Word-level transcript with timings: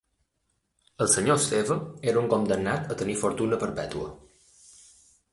El 1.03 1.09
senyor 1.15 1.35
Esteve 1.41 1.75
era 2.11 2.21
un 2.23 2.29
condemnat 2.31 2.89
a 2.95 2.97
tenir 3.01 3.17
fortuna 3.25 3.59
perpetua. 3.65 4.09